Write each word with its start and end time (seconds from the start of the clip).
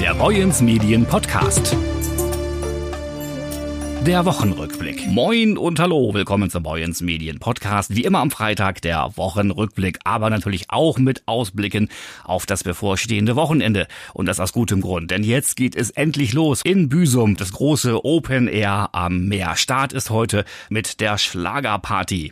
der 0.00 0.14
Boyens 0.14 0.60
Medien 0.60 1.06
Podcast. 1.06 1.74
Der 4.04 4.26
Wochenrückblick. 4.26 5.06
Moin 5.08 5.56
und 5.56 5.80
hallo, 5.80 6.12
willkommen 6.12 6.50
zum 6.50 6.62
Boyens 6.62 7.00
Medien 7.00 7.38
Podcast. 7.38 7.96
Wie 7.96 8.04
immer 8.04 8.18
am 8.18 8.30
Freitag 8.30 8.82
der 8.82 9.16
Wochenrückblick, 9.16 9.98
aber 10.04 10.28
natürlich 10.28 10.66
auch 10.68 10.98
mit 10.98 11.22
Ausblicken 11.26 11.88
auf 12.24 12.44
das 12.44 12.62
bevorstehende 12.62 13.36
Wochenende. 13.36 13.88
Und 14.12 14.26
das 14.26 14.38
aus 14.38 14.52
gutem 14.52 14.82
Grund, 14.82 15.10
denn 15.10 15.24
jetzt 15.24 15.56
geht 15.56 15.74
es 15.74 15.90
endlich 15.90 16.34
los 16.34 16.60
in 16.62 16.88
Büsum, 16.90 17.36
das 17.36 17.52
große 17.52 18.04
Open 18.04 18.48
Air 18.48 18.90
am 18.92 19.26
Meer. 19.28 19.56
Start 19.56 19.94
ist 19.94 20.10
heute 20.10 20.44
mit 20.68 21.00
der 21.00 21.16
Schlagerparty. 21.16 22.30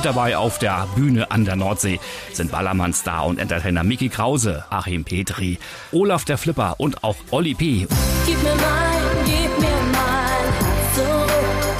Mit 0.00 0.06
dabei 0.06 0.38
auf 0.38 0.58
der 0.58 0.88
Bühne 0.96 1.30
an 1.30 1.44
der 1.44 1.56
Nordsee 1.56 2.00
sind 2.32 2.50
Ballermann-Star 2.50 3.26
und 3.26 3.38
Entertainer 3.38 3.84
Mickey 3.84 4.08
Krause, 4.08 4.64
Achim 4.70 5.04
Petri, 5.04 5.58
Olaf 5.92 6.24
der 6.24 6.38
Flipper 6.38 6.76
und 6.78 7.04
auch 7.04 7.16
Olli 7.30 7.52
P. 7.52 7.86
Gib 8.24 8.42
mir 8.42 8.54
mein, 8.54 9.26
gib 9.26 9.58
mir 9.60 9.68
mein 9.92 10.54
zurück. 10.94 11.30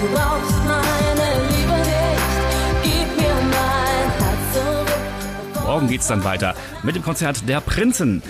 Du 0.01 0.07
brauchst 0.15 0.53
meine 0.67 1.31
Liebe 1.49 1.79
nicht. 1.79 2.21
Gib 2.83 3.23
mir 3.23 3.35
mein 3.57 4.11
Herz 4.19 4.53
zurück. 4.53 5.65
Morgen 5.65 5.89
geht's 5.89 6.09
dann 6.09 6.23
weiter 6.23 6.55
mit 6.83 6.97
dem 6.97 7.03
Konzert 7.03 7.49
der 7.49 7.63
Prinzen. 7.63 8.23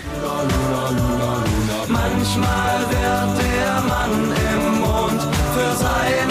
Manchmal 1.89 2.79
wird 2.91 3.41
der 3.43 3.81
Mann 3.89 4.31
im 4.31 4.79
Mond 4.79 5.21
für 5.53 5.75
seinen 5.75 6.30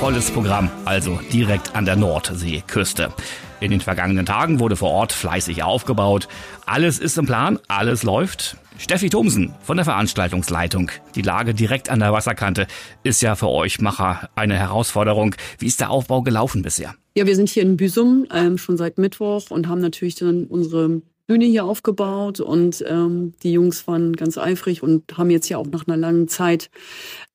Volles 0.00 0.30
Programm, 0.30 0.70
also 0.86 1.20
direkt 1.30 1.76
an 1.76 1.84
der 1.84 1.94
Nordseeküste. 1.94 3.12
In 3.60 3.70
den 3.70 3.82
vergangenen 3.82 4.24
Tagen 4.24 4.58
wurde 4.58 4.74
vor 4.74 4.88
Ort 4.92 5.12
fleißig 5.12 5.62
aufgebaut. 5.62 6.26
Alles 6.64 6.98
ist 6.98 7.18
im 7.18 7.26
Plan, 7.26 7.58
alles 7.68 8.02
läuft. 8.02 8.56
Steffi 8.78 9.10
Thomsen 9.10 9.54
von 9.60 9.76
der 9.76 9.84
Veranstaltungsleitung. 9.84 10.90
Die 11.16 11.20
Lage 11.20 11.52
direkt 11.52 11.90
an 11.90 11.98
der 11.98 12.14
Wasserkante 12.14 12.66
ist 13.02 13.20
ja 13.20 13.34
für 13.34 13.48
euch 13.48 13.82
Macher 13.82 14.30
eine 14.36 14.56
Herausforderung. 14.56 15.34
Wie 15.58 15.66
ist 15.66 15.80
der 15.80 15.90
Aufbau 15.90 16.22
gelaufen 16.22 16.62
bisher? 16.62 16.94
Ja, 17.14 17.26
wir 17.26 17.36
sind 17.36 17.50
hier 17.50 17.62
in 17.62 17.76
Büsum 17.76 18.26
ähm, 18.32 18.56
schon 18.56 18.78
seit 18.78 18.96
Mittwoch 18.96 19.50
und 19.50 19.68
haben 19.68 19.82
natürlich 19.82 20.14
dann 20.14 20.44
unsere 20.44 21.02
Bühne 21.30 21.44
hier 21.44 21.64
aufgebaut 21.64 22.40
und 22.40 22.84
ähm, 22.88 23.34
die 23.44 23.52
Jungs 23.52 23.86
waren 23.86 24.16
ganz 24.16 24.36
eifrig 24.36 24.82
und 24.82 25.16
haben 25.16 25.30
jetzt 25.30 25.48
ja 25.48 25.58
auch 25.58 25.66
nach 25.68 25.86
einer 25.86 25.96
langen 25.96 26.26
Zeit, 26.26 26.70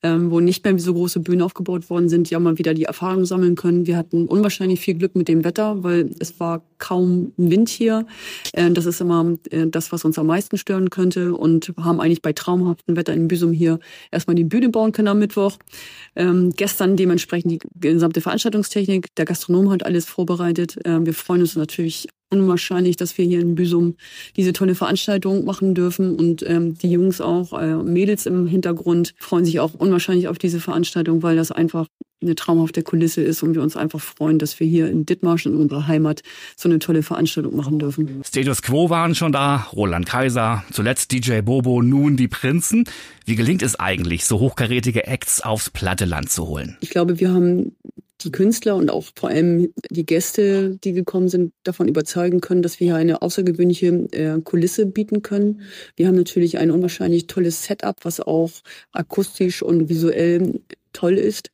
ähm, 0.03 0.31
wo 0.31 0.41
nicht 0.41 0.65
mehr 0.65 0.77
so 0.79 0.93
große 0.93 1.21
Bühnen 1.21 1.41
aufgebaut 1.41 1.89
worden 1.89 2.09
sind, 2.09 2.29
ja 2.29 2.37
mal 2.39 2.57
wieder 2.57 2.73
die 2.73 2.83
Erfahrung 2.83 3.23
sammeln 3.23 3.55
können. 3.55 3.87
Wir 3.87 3.95
hatten 3.95 4.25
unwahrscheinlich 4.27 4.81
viel 4.81 4.95
Glück 4.95 5.15
mit 5.15 5.29
dem 5.29 5.45
Wetter, 5.45 5.81
weil 5.81 6.09
es 6.19 6.41
war 6.41 6.61
kaum 6.77 7.31
Wind 7.37 7.69
hier. 7.69 8.05
Äh, 8.51 8.71
das 8.71 8.85
ist 8.85 8.99
immer 8.99 9.37
äh, 9.49 9.65
das, 9.67 9.93
was 9.93 10.03
uns 10.03 10.19
am 10.19 10.27
meisten 10.27 10.57
stören 10.57 10.89
könnte 10.89 11.33
und 11.33 11.71
haben 11.79 12.01
eigentlich 12.01 12.21
bei 12.21 12.33
traumhaftem 12.33 12.97
Wetter 12.97 13.13
in 13.13 13.29
Büsum 13.29 13.53
hier 13.53 13.79
erstmal 14.11 14.35
die 14.35 14.43
Bühne 14.43 14.67
bauen 14.67 14.91
können 14.91 15.07
am 15.07 15.19
Mittwoch. 15.19 15.57
Ähm, 16.17 16.51
gestern 16.53 16.97
dementsprechend 16.97 17.51
die 17.53 17.59
gesamte 17.79 18.19
Veranstaltungstechnik. 18.19 19.15
Der 19.15 19.23
Gastronom 19.23 19.71
hat 19.71 19.85
alles 19.85 20.03
vorbereitet. 20.03 20.79
Ähm, 20.83 21.05
wir 21.05 21.13
freuen 21.13 21.39
uns 21.39 21.55
natürlich 21.55 22.09
unwahrscheinlich, 22.41 22.95
dass 22.95 23.17
wir 23.17 23.25
hier 23.25 23.39
in 23.39 23.55
Büsum 23.55 23.95
diese 24.35 24.53
tolle 24.53 24.75
Veranstaltung 24.75 25.45
machen 25.45 25.75
dürfen. 25.75 26.15
Und 26.15 26.43
ähm, 26.47 26.77
die 26.77 26.91
Jungs 26.91 27.21
auch, 27.21 27.53
äh, 27.59 27.75
Mädels 27.75 28.25
im 28.25 28.47
Hintergrund, 28.47 29.13
freuen 29.17 29.45
sich 29.45 29.59
auch 29.59 29.73
unwahrscheinlich 29.73 30.27
auf 30.27 30.37
diese 30.37 30.59
Veranstaltung, 30.59 31.23
weil 31.23 31.35
das 31.35 31.51
einfach 31.51 31.87
eine 32.21 32.35
traumhafte 32.35 32.81
Kulisse 32.81 33.21
ist 33.21 33.43
und 33.43 33.55
wir 33.55 33.61
uns 33.61 33.75
einfach 33.75 33.99
freuen, 33.99 34.39
dass 34.39 34.59
wir 34.59 34.67
hier 34.67 34.89
in 34.89 35.05
Dithmarsch 35.05 35.45
in 35.45 35.55
unserer 35.55 35.87
Heimat 35.87 36.21
so 36.55 36.67
eine 36.69 36.79
tolle 36.79 37.03
Veranstaltung 37.03 37.55
machen 37.55 37.79
dürfen. 37.79 38.21
Status 38.25 38.61
Quo 38.61 38.89
waren 38.89 39.15
schon 39.15 39.31
da, 39.31 39.67
Roland 39.73 40.05
Kaiser, 40.05 40.63
zuletzt 40.71 41.11
DJ 41.11 41.41
Bobo, 41.41 41.81
nun 41.81 42.17
die 42.17 42.27
Prinzen. 42.27 42.85
Wie 43.25 43.35
gelingt 43.35 43.61
es 43.61 43.79
eigentlich, 43.79 44.25
so 44.25 44.39
hochkarätige 44.39 45.07
Acts 45.07 45.41
aufs 45.41 45.69
platte 45.69 46.05
Land 46.05 46.31
zu 46.31 46.47
holen? 46.47 46.77
Ich 46.81 46.89
glaube, 46.89 47.19
wir 47.19 47.31
haben 47.31 47.75
die 48.21 48.31
Künstler 48.31 48.75
und 48.75 48.89
auch 48.89 49.05
vor 49.15 49.29
allem 49.29 49.73
die 49.89 50.05
Gäste, 50.05 50.77
die 50.83 50.93
gekommen 50.93 51.27
sind, 51.27 51.53
davon 51.63 51.87
überzeugen 51.87 52.41
können, 52.41 52.61
dass 52.61 52.79
wir 52.79 52.87
hier 52.87 52.95
eine 52.95 53.21
außergewöhnliche 53.21 53.87
äh, 54.11 54.41
Kulisse 54.41 54.85
bieten 54.85 55.21
können. 55.21 55.61
Wir 55.95 56.07
haben 56.07 56.15
natürlich 56.15 56.57
ein 56.57 56.71
unwahrscheinlich 56.71 57.27
tolles 57.27 57.63
Setup, 57.63 57.97
was 58.03 58.19
auch 58.19 58.51
akustisch 58.91 59.61
und 59.61 59.89
visuell 59.89 60.61
toll 60.93 61.17
ist. 61.17 61.51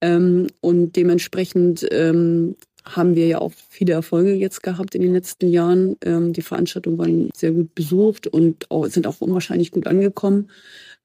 Ähm, 0.00 0.46
und 0.60 0.96
dementsprechend 0.96 1.86
ähm, 1.90 2.56
haben 2.86 3.16
wir 3.16 3.26
ja 3.26 3.38
auch 3.40 3.52
viele 3.68 3.92
Erfolge 3.92 4.32
jetzt 4.32 4.62
gehabt 4.62 4.94
in 4.94 5.02
den 5.02 5.12
letzten 5.12 5.48
Jahren. 5.48 5.96
Ähm, 6.04 6.32
die 6.32 6.42
Veranstaltungen 6.42 6.98
waren 6.98 7.30
sehr 7.34 7.52
gut 7.52 7.74
besucht 7.74 8.26
und 8.26 8.70
auch, 8.70 8.86
sind 8.86 9.06
auch 9.06 9.20
unwahrscheinlich 9.20 9.72
gut 9.72 9.86
angekommen. 9.86 10.48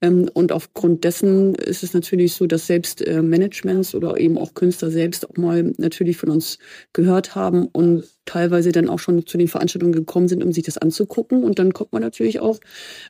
Ähm, 0.02 0.30
und 0.34 0.52
aufgrund 0.52 1.04
dessen 1.04 1.56
ist 1.56 1.84
es 1.84 1.94
natürlich 1.94 2.34
so, 2.34 2.48
dass 2.48 2.68
selbst 2.68 3.02
äh, 3.06 3.22
Managements 3.22 3.94
oder 3.96 4.20
eben 4.20 4.38
auch 4.38 4.54
Künstler 4.54 4.90
selbst 4.90 5.30
auch 5.30 5.38
mal 5.38 5.74
natürlich 5.78 6.18
von 6.18 6.30
uns 6.30 6.58
gehört 6.94 7.36
haben 7.36 7.68
und 7.68 8.06
teilweise 8.26 8.72
dann 8.72 8.90
auch 8.90 9.00
schon 9.00 9.26
zu 9.26 9.38
den 9.38 9.48
Veranstaltungen 9.48 9.94
gekommen 9.94 10.28
sind, 10.28 10.44
um 10.44 10.52
sich 10.52 10.64
das 10.64 10.78
anzugucken. 10.78 11.44
Und 11.44 11.60
dann 11.60 11.74
kommt 11.74 11.92
man 11.92 12.02
natürlich 12.02 12.40
auch 12.40 12.60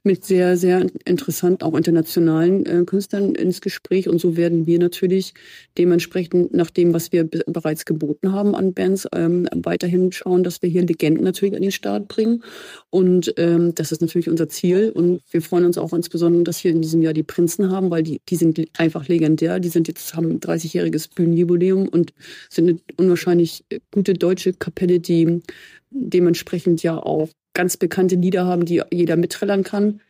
mit 0.04 0.26
sehr, 0.26 0.58
sehr 0.58 0.86
interessant, 1.06 1.64
auch 1.64 1.76
internationalen 1.76 2.66
äh, 2.66 2.84
Künstlern 2.86 3.36
ins 3.36 3.62
Gespräch. 3.62 4.10
Und 4.10 4.20
so 4.20 4.36
werden 4.36 4.66
wir 4.68 4.80
natürlich 4.80 5.34
dementsprechend 5.78 6.54
nach 6.54 6.72
dem, 6.72 6.94
was 6.94 7.12
wir 7.12 7.24
bereits 7.24 7.86
geboten 7.86 8.32
haben 8.32 8.56
an 8.62 8.74
Bands, 8.74 9.08
ähm, 9.14 9.48
weiterhin 9.54 10.12
schauen, 10.12 10.44
dass 10.44 10.62
wir 10.62 10.70
hier 10.70 10.86
Legenden 10.86 11.24
natürlich 11.24 11.56
an 11.56 11.62
den 11.62 11.72
Start 11.72 12.08
bringen. 12.08 12.44
Und 12.90 13.34
ähm, 13.38 13.76
das 13.76 13.92
ist 13.92 14.02
natürlich 14.02 14.30
unser 14.30 14.48
Ziel. 14.48 14.92
Und 14.92 15.22
wir 15.32 15.42
freuen 15.42 15.66
uns 15.66 15.78
auch 15.78 15.94
insbesondere, 15.94 16.44
dass 16.44 16.64
wir 16.64 16.72
in 16.72 16.82
diesem 16.82 17.02
Jahr 17.02 17.14
die 17.14 17.24
Prinzen 17.24 17.72
haben, 17.72 17.90
weil 17.90 18.04
die, 18.04 18.22
die 18.30 18.36
sind 18.36 18.60
einfach 18.78 19.08
legendär. 19.08 19.60
Die 19.60 19.70
sind 19.70 19.88
jetzt, 19.88 20.16
haben 20.16 20.30
ein 20.30 20.40
30-jähriges 20.40 21.14
Bühnenjubiläum 21.14 21.88
und 21.88 22.14
sind 22.50 22.70
eine 22.70 22.80
unwahrscheinlich 22.98 23.66
gute 23.92 24.14
deutsche 24.14 24.54
Kapelle, 24.54 25.00
die 25.00 25.42
dementsprechend 25.90 26.84
ja 26.84 26.98
auch 26.98 27.30
ganz 27.54 27.78
bekannte 27.78 28.16
Lieder 28.16 28.46
haben, 28.46 28.66
die 28.66 28.82
jeder 28.92 29.16
mitträllern 29.16 29.64
kann. 29.64 30.02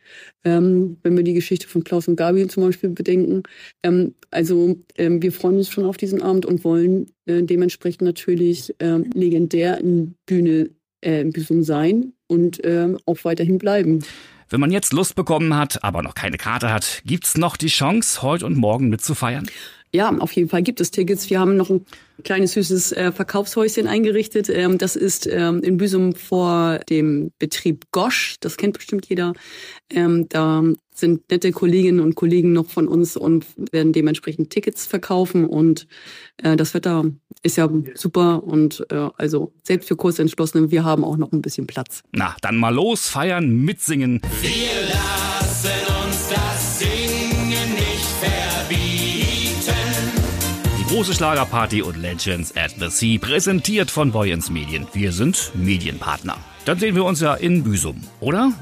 Ähm, 0.44 0.96
wenn 1.02 1.16
wir 1.16 1.24
die 1.24 1.34
Geschichte 1.34 1.68
von 1.68 1.84
Klaus 1.84 2.08
und 2.08 2.16
Gabi 2.16 2.46
zum 2.48 2.64
Beispiel 2.64 2.90
bedenken. 2.90 3.42
Ähm, 3.82 4.14
also 4.30 4.76
ähm, 4.96 5.22
wir 5.22 5.32
freuen 5.32 5.56
uns 5.56 5.70
schon 5.70 5.84
auf 5.84 5.96
diesen 5.96 6.22
Abend 6.22 6.46
und 6.46 6.64
wollen 6.64 7.10
äh, 7.26 7.42
dementsprechend 7.42 8.02
natürlich 8.02 8.74
ähm, 8.80 9.10
legendär 9.14 9.78
in 9.78 10.14
Bühne 10.26 10.70
äh, 11.00 11.24
sein 11.62 12.12
und 12.28 12.60
ähm, 12.64 12.98
auch 13.06 13.24
weiterhin 13.24 13.58
bleiben. 13.58 14.04
Wenn 14.48 14.60
man 14.60 14.70
jetzt 14.70 14.92
Lust 14.92 15.14
bekommen 15.14 15.56
hat, 15.56 15.82
aber 15.82 16.02
noch 16.02 16.14
keine 16.14 16.36
Karte 16.36 16.72
hat, 16.72 17.02
gibt's 17.06 17.38
noch 17.38 17.56
die 17.56 17.68
Chance, 17.68 18.22
heute 18.22 18.44
und 18.46 18.56
morgen 18.56 18.88
mitzufeiern? 18.88 19.48
Ja, 19.94 20.10
auf 20.18 20.32
jeden 20.32 20.48
Fall 20.48 20.62
gibt 20.62 20.80
es 20.80 20.90
Tickets. 20.90 21.28
Wir 21.28 21.38
haben 21.38 21.56
noch 21.56 21.68
ein 21.68 21.84
kleines 22.24 22.52
süßes 22.52 22.92
äh, 22.92 23.12
Verkaufshäuschen 23.12 23.86
eingerichtet. 23.86 24.48
Ähm, 24.48 24.78
das 24.78 24.96
ist 24.96 25.26
ähm, 25.26 25.62
in 25.62 25.76
Büsum 25.76 26.14
vor 26.14 26.78
dem 26.88 27.30
Betrieb 27.38 27.84
Gosch. 27.92 28.36
Das 28.40 28.56
kennt 28.56 28.72
bestimmt 28.74 29.06
jeder. 29.10 29.34
Ähm, 29.90 30.28
da 30.30 30.64
sind 30.94 31.30
nette 31.30 31.52
Kolleginnen 31.52 32.00
und 32.00 32.14
Kollegen 32.14 32.54
noch 32.54 32.70
von 32.70 32.88
uns 32.88 33.18
und 33.18 33.44
werden 33.70 33.92
dementsprechend 33.92 34.48
Tickets 34.48 34.86
verkaufen. 34.86 35.44
Und 35.44 35.86
äh, 36.38 36.56
das 36.56 36.72
Wetter 36.72 37.04
ist 37.42 37.56
ja 37.58 37.68
super 37.94 38.44
und 38.44 38.86
äh, 38.90 39.08
also 39.18 39.52
selbst 39.62 39.88
für 39.88 39.96
Kursentschlossene, 39.96 40.70
wir 40.70 40.84
haben 40.84 41.04
auch 41.04 41.18
noch 41.18 41.32
ein 41.32 41.42
bisschen 41.42 41.66
Platz. 41.66 42.02
Na, 42.12 42.34
dann 42.40 42.56
mal 42.56 42.74
los, 42.74 43.08
feiern, 43.08 43.50
mitsingen. 43.50 44.22
Wir 44.40 45.31
große 51.02 51.14
Schlagerparty 51.14 51.82
und 51.82 51.96
Legends 51.96 52.56
at 52.56 52.76
the 52.78 52.88
Sea, 52.88 53.18
präsentiert 53.18 53.90
von 53.90 54.14
Voyens 54.14 54.50
Medien. 54.50 54.86
Wir 54.92 55.10
sind 55.10 55.50
Medienpartner. 55.52 56.36
Dann 56.64 56.78
sehen 56.78 56.94
wir 56.94 57.04
uns 57.04 57.18
ja 57.18 57.34
in 57.34 57.64
Büsum, 57.64 58.00
oder? 58.20 58.52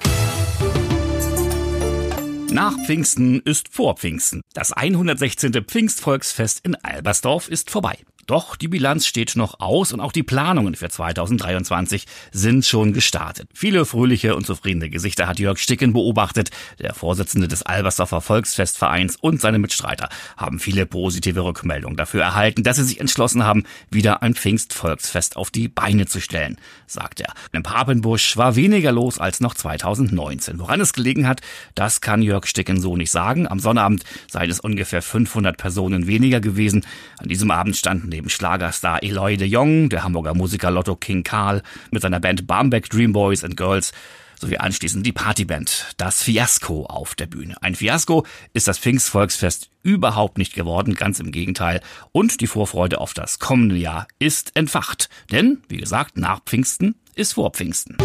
Nach 2.51 2.73
Pfingsten 2.87 3.41
ist 3.41 3.69
vor 3.69 3.97
Pfingsten. 3.97 4.41
Das 4.55 4.73
116. 4.73 5.53
Pfingstvolksfest 5.53 6.65
in 6.65 6.77
Albersdorf 6.77 7.47
ist 7.47 7.69
vorbei. 7.69 7.99
Doch 8.31 8.55
die 8.55 8.69
Bilanz 8.69 9.06
steht 9.06 9.35
noch 9.35 9.59
aus 9.59 9.93
und 9.93 9.99
auch 9.99 10.12
die 10.12 10.23
Planungen 10.23 10.77
für 10.77 10.88
2023 10.88 12.06
sind 12.31 12.65
schon 12.65 12.93
gestartet. 12.93 13.49
Viele 13.55 13.85
fröhliche 13.85 14.37
und 14.37 14.47
zufriedene 14.47 14.88
Gesichter 14.88 15.27
hat 15.27 15.41
Jörg 15.41 15.59
Sticken 15.59 15.93
beobachtet. 15.93 16.50
Der 16.79 16.94
Vorsitzende 16.94 17.49
des 17.49 17.65
Albersdorfer 17.65 18.21
Volksfestvereins 18.21 19.17
und 19.17 19.41
seine 19.41 19.59
Mitstreiter 19.59 20.09
haben 20.37 20.61
viele 20.61 20.87
positive 20.87 21.43
Rückmeldungen 21.43 21.97
dafür 21.97 22.23
erhalten, 22.23 22.62
dass 22.62 22.77
sie 22.77 22.85
sich 22.85 23.00
entschlossen 23.00 23.43
haben, 23.43 23.65
wieder 23.91 24.23
ein 24.23 24.37
Pfingstvolksfest 24.37 25.35
auf 25.35 25.50
die 25.50 25.67
Beine 25.67 26.06
zu 26.06 26.21
stellen, 26.21 26.56
sagt 26.87 27.19
er. 27.19 27.35
Im 27.50 27.65
Papenbusch 27.65 28.37
war 28.37 28.55
weniger 28.55 28.93
los 28.93 29.19
als 29.19 29.41
noch 29.41 29.55
2019. 29.55 30.61
Woran 30.61 30.81
es 30.81 30.93
gelegen 30.93 31.26
hat, 31.26 31.41
das 31.75 32.00
kann 32.00 32.23
Jörg 32.23 32.47
Sticken 32.47 32.81
so 32.81 32.97
nicht 32.97 33.11
sagen. 33.11 33.49
Am 33.49 33.59
Sonnabend 33.59 34.05
seien 34.31 34.50
es 34.50 34.61
ungefähr 34.61 35.03
500 35.03 35.56
Personen 35.56 36.06
weniger 36.06 36.41
gewesen. 36.41 36.87
An 37.19 37.29
diesem 37.29 37.50
Abend 37.50 37.76
standen 37.76 38.12
neben 38.21 38.29
Schlagerstar 38.29 39.03
Eloy 39.03 39.39
de 39.39 39.49
Jong, 39.49 39.89
der 39.89 40.05
Hamburger 40.05 40.35
Musiker 40.35 40.71
Lotto 40.71 40.95
King 40.95 41.23
Karl 41.23 41.63
mit 41.91 42.03
seiner 42.03 42.21
Band 42.21 42.47
Barmbek 42.47 42.91
Dream 42.91 43.15
Boys 43.15 43.43
and 43.45 43.57
Girls 43.57 43.93
sowie 44.39 44.59
anschließend 44.59 45.07
die 45.07 45.13
Partyband 45.13 45.95
Das 45.97 46.23
Fiasko 46.23 46.85
auf 46.85 47.15
der 47.15 47.27
Bühne. 47.27 47.57
Ein 47.63 47.75
Fiasko 47.75 48.27
ist 48.53 48.69
das 48.69 48.79
Pfingstvolksfest 48.79 49.71
überhaupt 49.83 50.37
nicht 50.37 50.55
geworden, 50.55 50.97
ganz 50.97 51.19
im 51.19 51.33
Gegenteil. 51.33 51.81
Und 52.13 52.43
die 52.43 52.47
Vorfreude 52.47 53.01
auf 53.01 53.15
das 53.15 53.39
kommende 53.39 53.77
Jahr 53.77 54.07
ist 54.19 54.55
entfacht. 54.55 55.09
Denn, 55.33 55.63
wie 55.69 55.79
gesagt, 55.79 56.19
nach 56.19 56.41
Pfingsten 56.45 56.97
ist 57.15 57.35
vor 57.35 57.53
Pfingsten. 57.53 57.97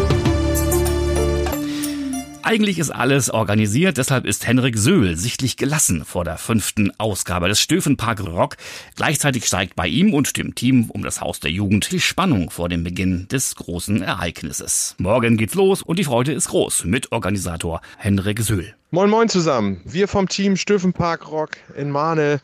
Eigentlich 2.46 2.78
ist 2.78 2.92
alles 2.92 3.28
organisiert, 3.28 3.98
deshalb 3.98 4.24
ist 4.24 4.46
Henrik 4.46 4.78
Söhl 4.78 5.16
sichtlich 5.16 5.56
gelassen 5.56 6.04
vor 6.04 6.22
der 6.22 6.38
fünften 6.38 6.92
Ausgabe 6.96 7.48
des 7.48 7.58
Stöfenpark 7.58 8.24
Rock. 8.24 8.56
Gleichzeitig 8.94 9.46
steigt 9.46 9.74
bei 9.74 9.88
ihm 9.88 10.14
und 10.14 10.36
dem 10.36 10.54
Team 10.54 10.88
um 10.90 11.02
das 11.02 11.20
Haus 11.20 11.40
der 11.40 11.50
Jugend 11.50 11.90
die 11.90 11.98
Spannung 11.98 12.50
vor 12.50 12.68
dem 12.68 12.84
Beginn 12.84 13.26
des 13.26 13.56
großen 13.56 14.00
Ereignisses. 14.00 14.94
Morgen 14.98 15.38
geht's 15.38 15.54
los 15.56 15.82
und 15.82 15.98
die 15.98 16.04
Freude 16.04 16.34
ist 16.34 16.50
groß. 16.50 16.84
Mitorganisator 16.84 17.80
Henrik 17.98 18.40
Söhl. 18.40 18.76
Moin 18.92 19.10
moin 19.10 19.28
zusammen. 19.28 19.80
Wir 19.84 20.06
vom 20.06 20.28
Team 20.28 20.56
Stöfenpark 20.56 21.28
Rock 21.28 21.56
in 21.76 21.90
Mahne 21.90 22.38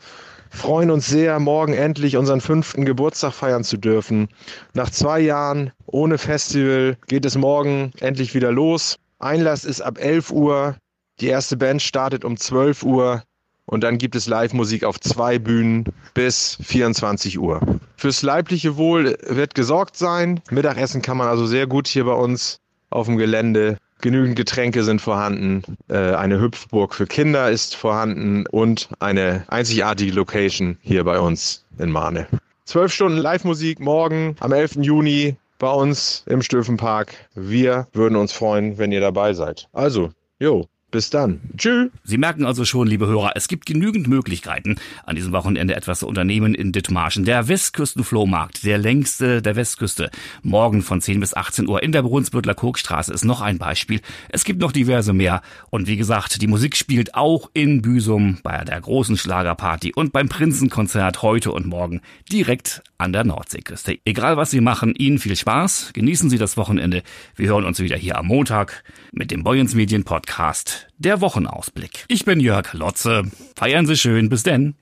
freuen 0.49 0.91
uns 0.91 1.07
sehr, 1.07 1.39
morgen 1.39 1.73
endlich 1.73 2.17
unseren 2.17 2.41
fünften 2.41 2.83
Geburtstag 2.83 3.31
feiern 3.33 3.63
zu 3.63 3.77
dürfen. 3.77 4.27
Nach 4.73 4.89
zwei 4.89 5.21
Jahren 5.21 5.71
ohne 5.85 6.17
Festival 6.17 6.97
geht 7.07 7.23
es 7.23 7.37
morgen 7.37 7.93
endlich 8.01 8.35
wieder 8.35 8.51
los. 8.51 8.99
Einlass 9.23 9.65
ist 9.65 9.81
ab 9.81 9.97
11 9.99 10.31
Uhr. 10.31 10.75
Die 11.19 11.27
erste 11.27 11.57
Band 11.57 11.81
startet 11.81 12.25
um 12.25 12.37
12 12.37 12.83
Uhr. 12.83 13.23
Und 13.65 13.81
dann 13.83 13.97
gibt 13.97 14.15
es 14.15 14.27
Live-Musik 14.27 14.83
auf 14.83 14.99
zwei 14.99 15.39
Bühnen 15.39 15.85
bis 16.13 16.57
24 16.61 17.39
Uhr. 17.39 17.61
Fürs 17.95 18.21
leibliche 18.21 18.75
Wohl 18.75 19.17
wird 19.25 19.55
gesorgt 19.55 19.95
sein. 19.95 20.41
Mittagessen 20.51 21.01
kann 21.01 21.17
man 21.17 21.29
also 21.29 21.45
sehr 21.45 21.65
gut 21.65 21.87
hier 21.87 22.03
bei 22.03 22.13
uns 22.13 22.59
auf 22.89 23.07
dem 23.07 23.17
Gelände. 23.17 23.77
Genügend 24.01 24.35
Getränke 24.35 24.83
sind 24.83 24.99
vorhanden. 25.01 25.63
Äh, 25.87 26.13
eine 26.13 26.41
Hüpfburg 26.41 26.93
für 26.93 27.07
Kinder 27.07 27.49
ist 27.49 27.75
vorhanden 27.77 28.45
und 28.47 28.89
eine 28.99 29.45
einzigartige 29.47 30.11
Location 30.11 30.77
hier 30.81 31.05
bei 31.05 31.19
uns 31.19 31.63
in 31.79 31.89
Mahne. 31.89 32.27
Zwölf 32.65 32.91
Stunden 32.91 33.17
Live-Musik 33.17 33.79
morgen 33.79 34.35
am 34.41 34.51
11. 34.51 34.77
Juni 34.81 35.37
bei 35.63 35.71
uns 35.71 36.25
im 36.27 36.41
Stöfenpark. 36.41 37.15
Wir 37.35 37.87
würden 37.93 38.17
uns 38.17 38.33
freuen, 38.33 38.77
wenn 38.77 38.91
ihr 38.91 38.99
dabei 38.99 39.31
seid. 39.31 39.69
Also, 39.71 40.09
jo, 40.37 40.65
bis 40.93 41.09
dann. 41.09 41.41
Tschüss. 41.57 41.89
Sie 42.05 42.17
merken 42.17 42.45
also 42.45 42.63
schon, 42.63 42.87
liebe 42.87 43.07
Hörer, 43.07 43.33
es 43.35 43.49
gibt 43.49 43.65
genügend 43.65 44.07
Möglichkeiten, 44.07 44.77
an 45.05 45.17
diesem 45.17 45.33
Wochenende 45.33 45.75
etwas 45.75 45.99
zu 45.99 46.07
unternehmen 46.07 46.53
in 46.55 46.71
Dithmarschen. 46.71 47.25
Der 47.25 47.49
Westküstenflohmarkt, 47.49 48.63
der 48.63 48.77
längste 48.77 49.41
der 49.41 49.57
Westküste, 49.57 50.09
morgen 50.43 50.81
von 50.81 51.01
10 51.01 51.19
bis 51.19 51.33
18 51.33 51.67
Uhr 51.67 51.83
in 51.83 51.91
der 51.91 52.03
Brunsbüttler 52.03 52.53
Kurkstraße 52.53 53.11
ist 53.11 53.25
noch 53.25 53.41
ein 53.41 53.57
Beispiel. 53.57 53.99
Es 54.29 54.45
gibt 54.45 54.61
noch 54.61 54.71
diverse 54.71 55.13
mehr. 55.13 55.41
Und 55.69 55.87
wie 55.87 55.97
gesagt, 55.97 56.41
die 56.41 56.47
Musik 56.47 56.77
spielt 56.77 57.15
auch 57.15 57.49
in 57.53 57.81
Büsum 57.81 58.37
bei 58.43 58.63
der 58.63 58.79
großen 58.79 59.17
Schlagerparty 59.17 59.93
und 59.95 60.13
beim 60.13 60.29
Prinzenkonzert 60.29 61.23
heute 61.23 61.51
und 61.51 61.65
morgen 61.65 62.01
direkt 62.31 62.83
an 62.99 63.13
der 63.13 63.23
Nordseeküste. 63.23 63.97
Egal 64.05 64.37
was 64.37 64.51
Sie 64.51 64.61
machen, 64.61 64.93
Ihnen 64.95 65.17
viel 65.17 65.35
Spaß. 65.35 65.89
Genießen 65.93 66.29
Sie 66.29 66.37
das 66.37 66.55
Wochenende. 66.55 67.01
Wir 67.35 67.49
hören 67.49 67.65
uns 67.65 67.79
wieder 67.79 67.97
hier 67.97 68.17
am 68.17 68.27
Montag 68.27 68.83
mit 69.11 69.31
dem 69.31 69.43
Boyens 69.43 69.73
Medien 69.73 70.03
Podcast 70.03 70.82
der 70.97 71.21
Wochenausblick. 71.21 72.05
Ich 72.07 72.25
bin 72.25 72.39
Jörg 72.39 72.73
Lotze. 72.73 73.23
Feiern 73.55 73.85
Sie 73.85 73.97
schön. 73.97 74.29
Bis 74.29 74.43
denn. 74.43 74.75